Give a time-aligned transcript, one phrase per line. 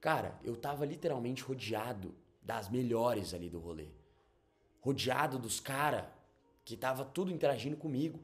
[0.00, 3.88] Cara, eu tava literalmente rodeado das melhores ali do rolê.
[4.80, 6.04] Rodeado dos caras
[6.64, 8.20] que tava tudo interagindo comigo.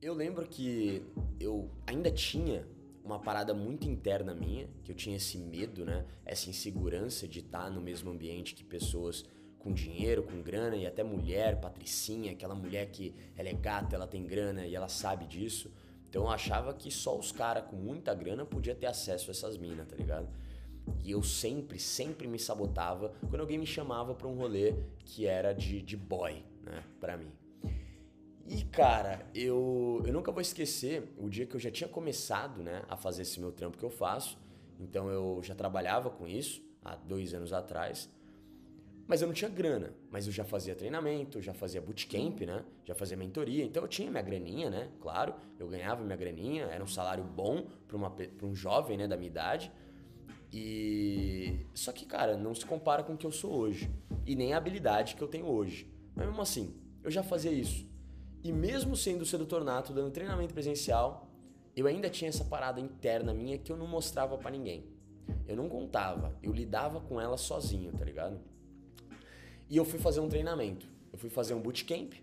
[0.00, 1.04] Eu lembro que
[1.38, 2.66] eu ainda tinha
[3.04, 6.06] uma parada muito interna minha, que eu tinha esse medo, né?
[6.24, 9.26] Essa insegurança de estar no mesmo ambiente que pessoas
[9.60, 14.06] com dinheiro, com grana e até mulher, patricinha, aquela mulher que ela é gata, ela
[14.06, 15.70] tem grana e ela sabe disso.
[16.08, 19.56] Então eu achava que só os caras com muita grana podia ter acesso a essas
[19.56, 20.28] minas, tá ligado?
[21.04, 25.52] E eu sempre, sempre me sabotava quando alguém me chamava pra um rolê que era
[25.52, 27.30] de, de boy, né, pra mim.
[28.48, 32.82] E cara, eu, eu nunca vou esquecer o dia que eu já tinha começado, né,
[32.88, 34.36] a fazer esse meu trampo que eu faço.
[34.80, 38.10] Então eu já trabalhava com isso há dois anos atrás.
[39.10, 42.64] Mas eu não tinha grana, mas eu já fazia treinamento, já fazia bootcamp, né?
[42.84, 44.88] Já fazia mentoria, então eu tinha minha graninha, né?
[45.00, 49.26] Claro, eu ganhava minha graninha, era um salário bom para um jovem, né, da minha
[49.26, 49.72] idade.
[50.52, 53.90] E só que, cara, não se compara com o que eu sou hoje
[54.24, 55.92] e nem a habilidade que eu tenho hoje.
[56.14, 57.90] Mas mesmo assim, eu já fazia isso.
[58.44, 61.28] E mesmo sendo sedutor nato, dando treinamento presencial,
[61.74, 64.86] eu ainda tinha essa parada interna minha que eu não mostrava para ninguém.
[65.48, 68.40] Eu não contava, eu lidava com ela sozinho, tá ligado?
[69.70, 70.84] E eu fui fazer um treinamento.
[71.12, 72.14] Eu fui fazer um bootcamp.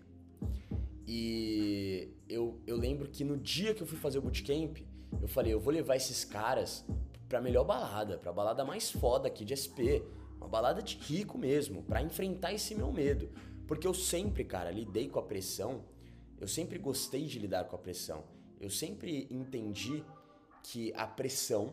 [1.06, 4.76] E eu, eu lembro que no dia que eu fui fazer o bootcamp,
[5.22, 6.84] eu falei, eu vou levar esses caras
[7.26, 10.04] pra melhor balada, pra balada mais foda aqui de SP.
[10.36, 13.30] Uma balada de rico mesmo, para enfrentar esse meu medo.
[13.66, 15.84] Porque eu sempre, cara, lidei com a pressão.
[16.38, 18.24] Eu sempre gostei de lidar com a pressão.
[18.60, 20.04] Eu sempre entendi
[20.62, 21.72] que a pressão,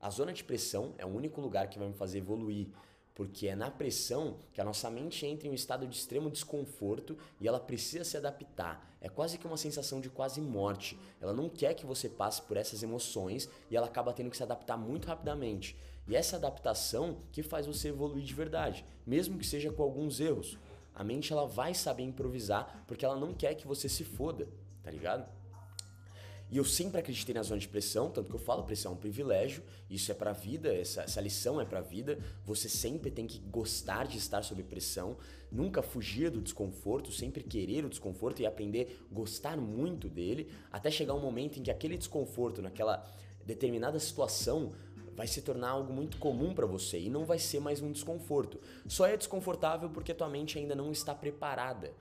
[0.00, 2.68] a zona de pressão, é o único lugar que vai me fazer evoluir
[3.16, 7.16] porque é na pressão que a nossa mente entra em um estado de extremo desconforto
[7.40, 8.94] e ela precisa se adaptar.
[9.00, 10.98] É quase que uma sensação de quase morte.
[11.18, 14.42] Ela não quer que você passe por essas emoções e ela acaba tendo que se
[14.42, 15.74] adaptar muito rapidamente.
[16.06, 20.58] E essa adaptação que faz você evoluir de verdade, mesmo que seja com alguns erros.
[20.94, 24.46] A mente ela vai saber improvisar porque ela não quer que você se foda,
[24.82, 25.26] tá ligado?
[26.48, 28.98] E eu sempre acreditei na zona de pressão, tanto que eu falo, pressão é um
[28.98, 32.18] privilégio, isso é pra vida, essa, essa lição é pra vida.
[32.44, 35.16] Você sempre tem que gostar de estar sob pressão,
[35.50, 40.88] nunca fugir do desconforto, sempre querer o desconforto e aprender a gostar muito dele, até
[40.88, 43.04] chegar um momento em que aquele desconforto, naquela
[43.44, 44.72] determinada situação,
[45.16, 48.60] vai se tornar algo muito comum para você e não vai ser mais um desconforto.
[48.86, 51.92] Só é desconfortável porque tua mente ainda não está preparada.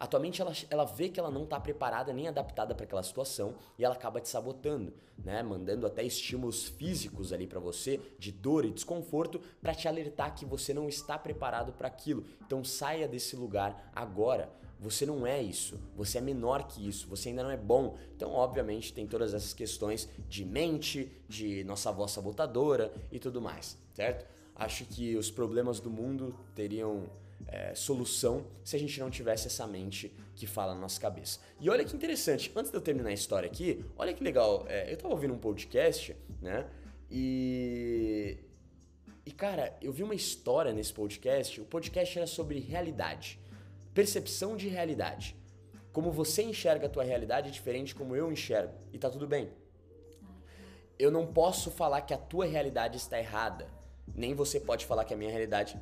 [0.00, 3.84] Atualmente ela, ela vê que ela não está preparada nem adaptada para aquela situação e
[3.84, 5.42] ela acaba te sabotando, né?
[5.42, 10.46] Mandando até estímulos físicos ali para você de dor e desconforto para te alertar que
[10.46, 12.24] você não está preparado para aquilo.
[12.46, 14.50] Então saia desse lugar agora.
[14.80, 17.98] Você não é isso, você é menor que isso, você ainda não é bom.
[18.16, 23.76] Então, obviamente, tem todas essas questões de mente, de nossa voz sabotadora e tudo mais,
[23.92, 24.24] certo?
[24.54, 27.10] Acho que os problemas do mundo teriam
[27.46, 31.40] é, solução se a gente não tivesse essa mente que fala na nossa cabeça.
[31.60, 34.92] E olha que interessante, antes de eu terminar a história aqui, olha que legal, é,
[34.92, 36.66] eu tava ouvindo um podcast, né?
[37.10, 38.38] E.
[39.26, 41.60] E cara, eu vi uma história nesse podcast.
[41.60, 43.38] O podcast era sobre realidade,
[43.92, 45.36] percepção de realidade.
[45.92, 48.72] Como você enxerga a tua realidade é diferente como eu enxergo.
[48.92, 49.50] E tá tudo bem.
[50.98, 53.68] Eu não posso falar que a tua realidade está errada.
[54.14, 55.78] Nem você pode falar que a minha realidade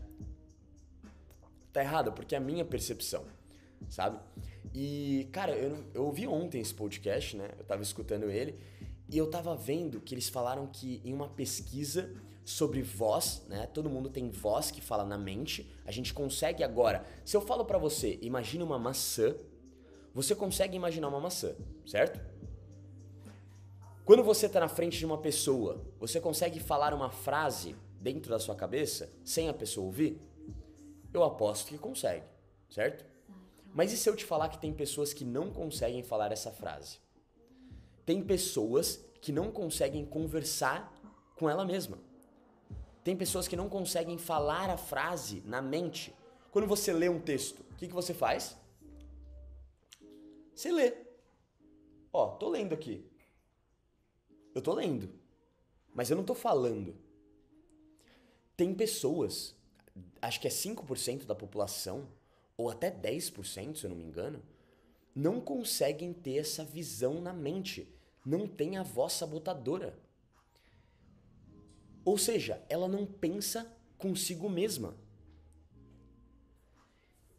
[1.73, 3.25] tá errada, porque é a minha percepção,
[3.89, 4.19] sabe?
[4.75, 7.51] E, cara, eu, eu ouvi ontem esse podcast, né?
[7.59, 8.59] Eu tava escutando ele
[9.09, 12.11] e eu tava vendo que eles falaram que em uma pesquisa
[12.45, 13.67] sobre voz, né?
[13.73, 15.71] Todo mundo tem voz que fala na mente.
[15.85, 17.05] A gente consegue agora.
[17.25, 19.35] Se eu falo para você, imagine uma maçã,
[20.15, 21.55] você consegue imaginar uma maçã,
[21.87, 22.21] certo?
[24.05, 28.39] Quando você tá na frente de uma pessoa, você consegue falar uma frase dentro da
[28.39, 30.19] sua cabeça sem a pessoa ouvir?
[31.13, 32.27] Eu aposto que consegue,
[32.69, 33.05] certo?
[33.75, 36.99] Mas e se eu te falar que tem pessoas que não conseguem falar essa frase?
[38.05, 40.93] Tem pessoas que não conseguem conversar
[41.37, 41.99] com ela mesma.
[43.05, 46.15] Tem pessoas que não conseguem falar a frase na mente.
[46.51, 48.57] Quando você lê um texto, o que, que você faz?
[50.55, 50.95] Você lê.
[52.13, 53.09] Ó, tô lendo aqui.
[54.55, 55.11] Eu tô lendo.
[55.95, 56.97] Mas eu não tô falando.
[58.57, 59.58] Tem pessoas
[60.21, 62.09] acho que é 5% da população,
[62.57, 64.43] ou até 10%, se eu não me engano,
[65.15, 67.93] não conseguem ter essa visão na mente.
[68.25, 69.99] Não tem a voz sabotadora.
[72.05, 74.97] Ou seja, ela não pensa consigo mesma.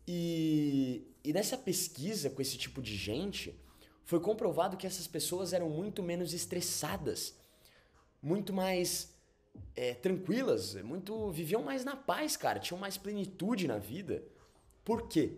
[0.07, 3.59] E, e nessa pesquisa com esse tipo de gente,
[4.03, 7.37] foi comprovado que essas pessoas eram muito menos estressadas,
[8.21, 9.13] muito mais
[9.75, 14.23] é, tranquilas, muito viviam mais na paz, cara, tinham mais plenitude na vida.
[14.83, 15.37] Por quê?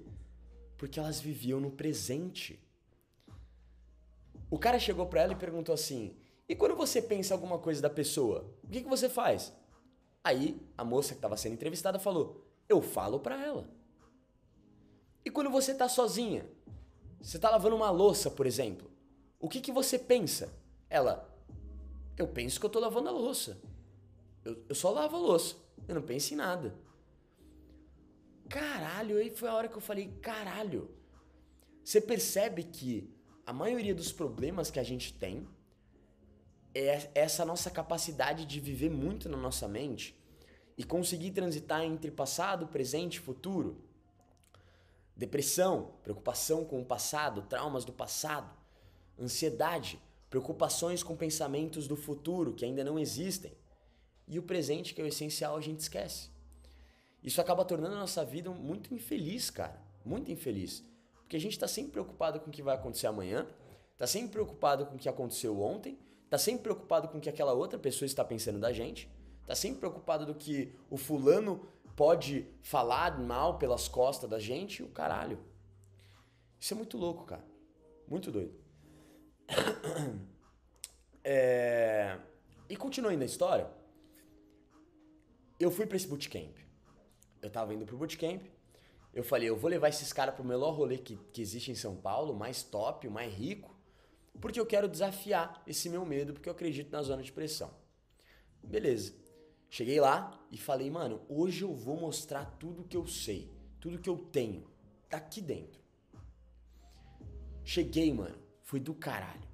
[0.77, 2.59] Porque elas viviam no presente.
[4.49, 6.15] O cara chegou para ela e perguntou assim:
[6.49, 9.53] "E quando você pensa alguma coisa da pessoa, o que, que você faz?"
[10.23, 13.69] Aí a moça que estava sendo entrevistada falou: "Eu falo para ela."
[15.23, 16.45] E quando você tá sozinha,
[17.21, 18.89] você tá lavando uma louça, por exemplo,
[19.39, 20.51] o que que você pensa?
[20.89, 21.29] Ela:
[22.17, 23.61] "Eu penso que eu tô lavando a louça."
[24.43, 25.55] Eu, eu só lavo a louça.
[25.87, 26.75] Eu não penso em nada.
[28.49, 30.89] Caralho, aí foi a hora que eu falei, caralho.
[31.83, 33.09] Você percebe que
[33.45, 35.47] a maioria dos problemas que a gente tem
[36.73, 40.17] é essa nossa capacidade de viver muito na nossa mente
[40.77, 43.83] e conseguir transitar entre passado, presente e futuro.
[45.15, 48.51] Depressão, preocupação com o passado, traumas do passado,
[49.19, 53.53] ansiedade, preocupações com pensamentos do futuro que ainda não existem
[54.27, 56.29] e o presente, que é o essencial, a gente esquece.
[57.23, 59.79] Isso acaba tornando a nossa vida muito infeliz, cara.
[60.03, 60.83] Muito infeliz.
[61.21, 63.47] Porque a gente está sempre preocupado com o que vai acontecer amanhã,
[63.93, 67.53] está sempre preocupado com o que aconteceu ontem, está sempre preocupado com o que aquela
[67.53, 69.09] outra pessoa está pensando da gente,
[69.41, 74.89] está sempre preocupado do que o fulano pode falar mal pelas costas da gente o
[74.89, 75.39] caralho.
[76.59, 77.45] Isso é muito louco, cara.
[78.07, 78.53] Muito doido.
[81.23, 82.17] É...
[82.67, 83.69] E continuando a história,
[85.61, 86.57] eu fui para esse bootcamp.
[87.41, 88.41] Eu tava indo pro bootcamp.
[89.13, 91.95] Eu falei, eu vou levar esses caras pro melhor rolê que, que existe em São
[91.95, 93.75] Paulo, mais top, o mais rico,
[94.39, 97.71] porque eu quero desafiar esse meu medo, porque eu acredito na zona de pressão.
[98.63, 99.13] Beleza.
[99.69, 104.09] Cheguei lá e falei, mano, hoje eu vou mostrar tudo que eu sei, tudo que
[104.09, 104.67] eu tenho,
[105.09, 105.81] daqui dentro.
[107.63, 109.50] Cheguei, mano, fui do caralho.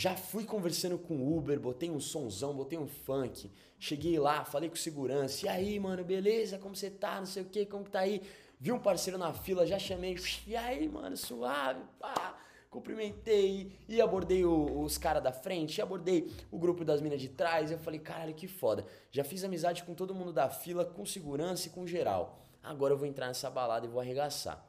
[0.00, 3.50] Já fui conversando com o Uber, botei um sonzão, botei um funk.
[3.78, 5.44] Cheguei lá, falei com segurança.
[5.44, 6.56] E aí, mano, beleza?
[6.56, 7.18] Como você tá?
[7.18, 8.22] Não sei o que, como que tá aí?
[8.58, 10.16] Vi um parceiro na fila, já chamei.
[10.46, 12.34] E aí, mano, suave, pá.
[12.70, 17.70] Cumprimentei e abordei o, os caras da frente, abordei o grupo das minas de trás.
[17.70, 18.86] Eu falei, caralho, que foda.
[19.10, 22.48] Já fiz amizade com todo mundo da fila, com segurança e com geral.
[22.62, 24.66] Agora eu vou entrar nessa balada e vou arregaçar.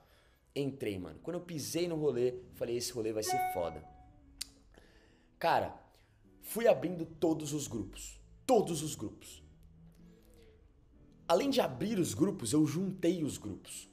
[0.54, 1.22] Entrei, mano.
[1.24, 4.01] Quando eu pisei no rolê, falei, esse rolê vai ser foda.
[5.42, 5.74] Cara,
[6.44, 8.22] fui abrindo todos os grupos.
[8.46, 9.44] Todos os grupos.
[11.28, 13.90] Além de abrir os grupos, eu juntei os grupos.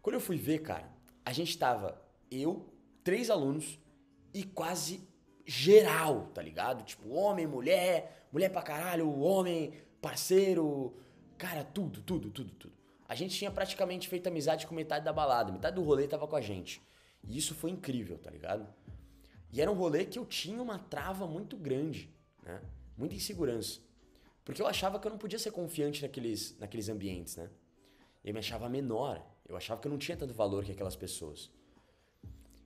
[0.00, 0.88] Quando eu fui ver, cara,
[1.24, 2.00] a gente tava
[2.30, 2.72] eu,
[3.02, 3.76] três alunos
[4.32, 5.00] e quase
[5.44, 6.84] geral, tá ligado?
[6.84, 10.94] Tipo, homem, mulher, mulher pra caralho, homem, parceiro,
[11.36, 12.74] cara, tudo, tudo, tudo, tudo.
[13.08, 16.36] A gente tinha praticamente feito amizade com metade da balada, metade do rolê tava com
[16.36, 16.80] a gente.
[17.24, 18.72] E isso foi incrível, tá ligado?
[19.54, 22.12] E era um rolê que eu tinha uma trava muito grande,
[22.42, 22.60] né?
[22.98, 23.78] Muita insegurança.
[24.44, 27.48] Porque eu achava que eu não podia ser confiante naqueles, naqueles ambientes, né?
[28.24, 29.24] Eu me achava menor.
[29.48, 31.52] Eu achava que eu não tinha tanto valor que aquelas pessoas.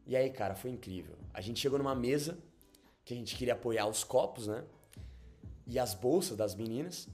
[0.07, 1.15] E aí, cara, foi incrível.
[1.35, 2.39] A gente chegou numa mesa
[3.05, 4.65] que a gente queria apoiar os copos, né?
[5.67, 7.07] E as bolsas das meninas.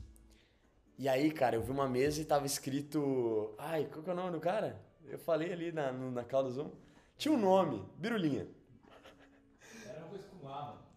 [0.97, 3.53] E aí, cara, eu vi uma mesa e tava escrito.
[3.59, 4.81] Ai, qual que é o nome do cara?
[5.05, 6.71] Eu falei ali na, na call do Zoom.
[7.19, 8.47] Tinha um nome, Birulinha.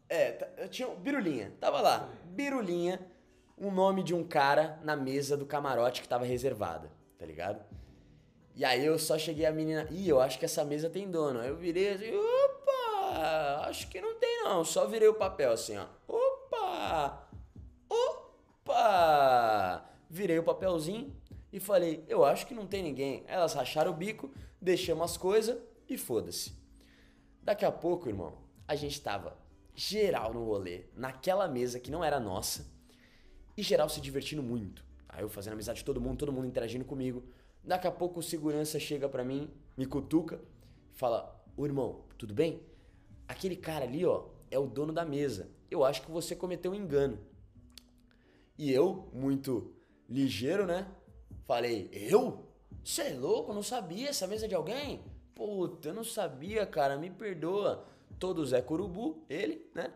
[0.09, 0.31] É,
[0.69, 2.09] tinha Birulinha, tava lá.
[2.25, 2.99] Birulinha,
[3.57, 7.63] um nome de um cara na mesa do camarote que tava reservada, tá ligado?
[8.55, 11.39] E aí eu só cheguei a menina, ih, eu acho que essa mesa tem dono.
[11.39, 14.63] Aí eu virei assim, opa, acho que não tem não.
[14.63, 15.85] Só virei o papel assim, ó.
[16.07, 17.29] Opa!
[17.89, 19.85] Opa!
[20.09, 21.15] Virei o papelzinho
[21.51, 23.23] e falei, eu acho que não tem ninguém.
[23.27, 26.53] Elas racharam o bico, deixamos as coisas e foda-se.
[27.43, 29.37] Daqui a pouco, irmão, a gente tava
[29.73, 32.65] geral no rolê, naquela mesa que não era nossa,
[33.55, 34.83] e geral se divertindo muito.
[35.07, 37.23] Aí eu fazendo amizade de todo mundo, todo mundo interagindo comigo.
[37.63, 40.39] Daqui a pouco o segurança chega pra mim, me cutuca,
[40.93, 42.61] fala: Ô irmão, tudo bem?
[43.27, 45.49] Aquele cara ali, ó, é o dono da mesa.
[45.69, 47.19] Eu acho que você cometeu um engano.
[48.57, 49.73] E eu, muito
[50.09, 50.87] ligeiro, né?
[51.45, 52.45] Falei: Eu?
[52.83, 53.53] Você é louco?
[53.53, 55.03] Não sabia essa mesa é de alguém?
[55.35, 57.85] Puta, eu não sabia, cara, me perdoa
[58.19, 59.91] todo Zé Curubu, ele, né?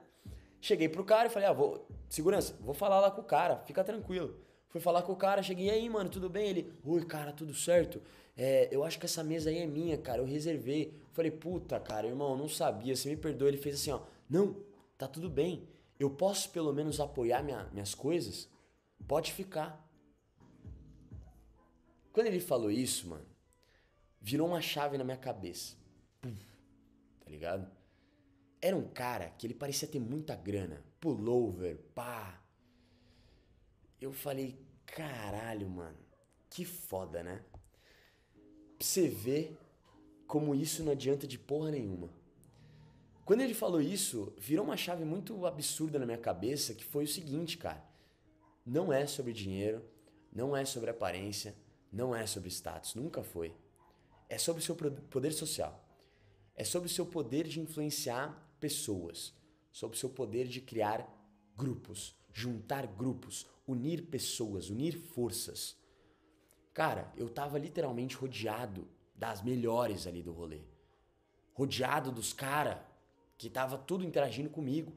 [0.59, 1.87] Cheguei pro cara e falei, ah, vou.
[2.07, 4.35] Segurança, vou falar lá com o cara, fica tranquilo.
[4.69, 6.47] Fui falar com o cara, cheguei aí, mano, tudo bem?
[6.47, 8.01] Ele, oi, cara, tudo certo?
[8.37, 10.93] É, eu acho que essa mesa aí é minha, cara, eu reservei.
[11.11, 13.49] Falei, puta, cara, irmão, não sabia, você me perdoa.
[13.49, 14.55] Ele fez assim, ó, não,
[14.97, 15.67] tá tudo bem.
[15.99, 18.47] Eu posso pelo menos apoiar minha, minhas coisas?
[19.07, 19.85] Pode ficar.
[22.13, 23.25] Quando ele falou isso, mano,
[24.21, 25.75] virou uma chave na minha cabeça.
[26.21, 26.45] Puf,
[27.23, 27.80] tá ligado?
[28.61, 32.39] Era um cara que ele parecia ter muita grana, pullover, pá.
[33.99, 35.97] Eu falei, caralho, mano,
[36.49, 37.43] que foda, né?
[38.79, 39.57] Você ver
[40.27, 42.09] como isso não adianta de porra nenhuma.
[43.25, 47.07] Quando ele falou isso, virou uma chave muito absurda na minha cabeça, que foi o
[47.07, 47.83] seguinte, cara.
[48.65, 49.83] Não é sobre dinheiro,
[50.31, 51.55] não é sobre aparência,
[51.91, 53.55] não é sobre status, nunca foi.
[54.29, 55.83] É sobre o seu poder social.
[56.55, 59.33] É sobre o seu poder de influenciar pessoas,
[59.71, 61.05] sobre o seu poder de criar
[61.57, 65.75] grupos, juntar grupos, unir pessoas, unir forças.
[66.73, 70.61] Cara, eu tava literalmente rodeado das melhores ali do rolê.
[71.53, 72.77] Rodeado dos caras
[73.37, 74.93] que tava tudo interagindo comigo.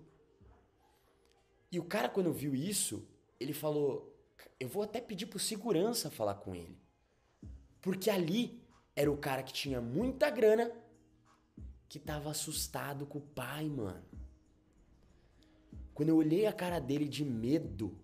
[1.72, 3.08] E o cara, quando viu isso,
[3.40, 4.14] ele falou:
[4.60, 6.78] Eu vou até pedir pro segurança falar com ele.
[7.80, 8.62] Porque ali
[8.94, 10.70] era o cara que tinha muita grana
[11.88, 14.04] que tava assustado com o pai, mano.
[15.92, 17.96] Quando eu olhei a cara dele de medo,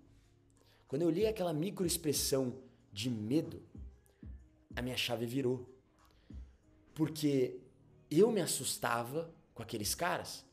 [0.87, 2.57] quando eu olhei aquela microexpressão
[2.93, 3.63] de medo,
[4.77, 5.69] a minha chave virou.
[6.95, 7.61] Porque
[8.11, 10.45] eu me assustava com aqueles caras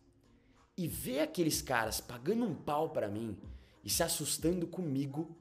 [0.75, 3.37] e ver aqueles caras pagando um pau para mim
[3.83, 5.35] e se assustando comigo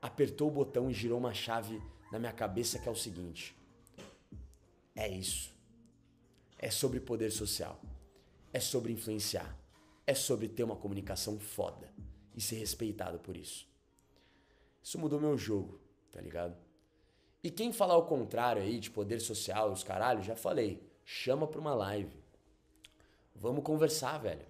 [0.00, 3.54] apertou o botão e girou uma chave na minha cabeça que é o seguinte:
[4.94, 5.52] é isso.
[6.62, 7.80] É sobre poder social.
[8.52, 9.58] É sobre influenciar.
[10.06, 11.90] É sobre ter uma comunicação foda
[12.34, 13.66] e ser respeitado por isso.
[14.82, 15.80] Isso mudou meu jogo,
[16.12, 16.54] tá ligado?
[17.42, 21.58] E quem falar o contrário aí de poder social os caralhos, já falei, chama pra
[21.58, 22.22] uma live.
[23.34, 24.44] Vamos conversar, velho.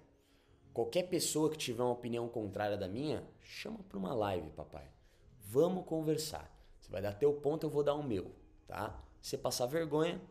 [0.73, 4.91] Qualquer pessoa que tiver uma opinião contrária da minha, chama pra uma live, papai.
[5.39, 6.53] Vamos conversar.
[6.81, 8.35] Você vai dar teu ponto, eu vou dar o meu,
[8.67, 9.01] tá?
[9.21, 10.21] Se passar vergonha,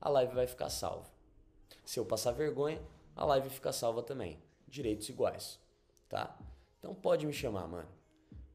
[0.00, 1.13] a live vai ficar salva.
[1.84, 2.80] Se eu passar vergonha,
[3.14, 4.38] a live fica salva também.
[4.66, 5.60] Direitos iguais,
[6.08, 6.38] tá?
[6.78, 7.88] Então pode me chamar, mano.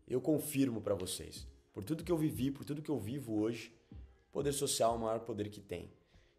[0.07, 1.47] Eu confirmo para vocês.
[1.73, 3.73] Por tudo que eu vivi, por tudo que eu vivo hoje,
[4.31, 5.91] poder social é o maior poder que tem.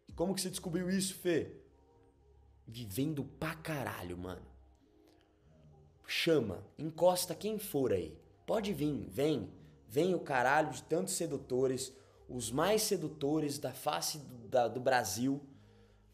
[0.07, 1.55] E como que você descobriu isso, Fê?
[2.67, 4.45] Vivendo pra caralho, mano.
[6.05, 8.17] Chama, encosta quem for aí.
[8.45, 9.49] Pode vir, vem.
[9.87, 11.93] Vem o caralho de tantos sedutores,
[12.27, 15.41] os mais sedutores da face do, da, do Brasil.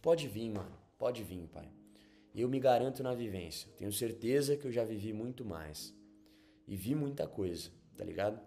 [0.01, 0.77] Pode vir, mano.
[0.97, 1.69] Pode vir, pai.
[2.33, 3.69] Eu me garanto na vivência.
[3.77, 5.95] Tenho certeza que eu já vivi muito mais.
[6.67, 8.39] E vi muita coisa, tá ligado?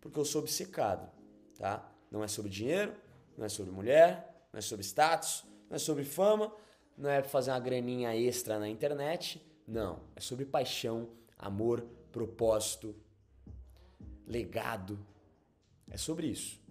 [0.00, 1.10] Porque eu sou obcecado,
[1.58, 1.90] tá?
[2.10, 2.94] Não é sobre dinheiro,
[3.36, 6.54] não é sobre mulher, não é sobre status, não é sobre fama,
[6.96, 9.44] não é fazer uma graninha extra na internet.
[9.66, 10.00] Não.
[10.14, 11.08] É sobre paixão,
[11.38, 12.94] amor, propósito,
[14.26, 14.98] legado.
[15.90, 16.63] É sobre isso.